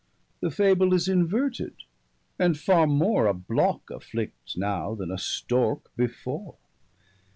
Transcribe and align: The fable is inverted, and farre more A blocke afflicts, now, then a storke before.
The 0.39 0.49
fable 0.49 0.93
is 0.95 1.07
inverted, 1.07 1.83
and 2.39 2.57
farre 2.57 2.87
more 2.87 3.27
A 3.27 3.35
blocke 3.35 3.91
afflicts, 3.95 4.57
now, 4.57 4.95
then 4.95 5.11
a 5.11 5.19
storke 5.19 5.91
before. 5.95 6.55